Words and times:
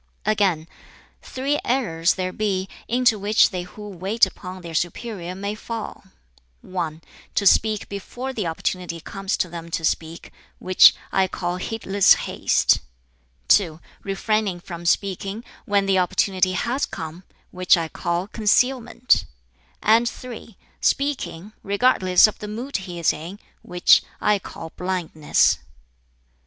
Again, 0.25 0.67
"Three 1.21 1.59
errors 1.63 2.15
there 2.15 2.33
be, 2.33 2.67
into 2.87 3.19
which 3.19 3.51
they 3.51 3.61
who 3.61 3.87
wait 3.87 4.25
upon 4.25 4.63
their 4.63 4.73
superior 4.73 5.35
may 5.35 5.53
fall: 5.53 6.05
(1) 6.61 7.03
to 7.35 7.45
speak 7.45 7.87
before 7.87 8.33
the 8.33 8.47
opportunity 8.47 8.99
comes 8.99 9.37
to 9.37 9.47
them 9.47 9.69
to 9.69 9.85
speak, 9.85 10.31
which 10.57 10.95
I 11.11 11.27
call 11.27 11.57
heedless 11.57 12.15
haste; 12.25 12.79
(2) 13.49 13.79
refraining 14.01 14.61
from 14.61 14.87
speaking 14.87 15.43
when 15.65 15.85
the 15.85 15.99
opportunity 15.99 16.53
has 16.53 16.87
come, 16.87 17.23
which 17.51 17.77
I 17.77 17.87
call 17.87 18.25
concealment; 18.27 19.25
and 19.83 20.09
(3) 20.09 20.57
speaking, 20.81 21.53
regardless 21.61 22.25
of 22.25 22.39
the 22.39 22.47
mood 22.47 22.75
he 22.77 22.97
is 22.97 23.13
in, 23.13 23.37
which 23.61 24.01
I 24.19 24.39
call 24.39 24.71
blindness." 24.75 25.59